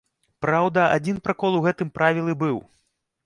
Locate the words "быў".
2.45-2.57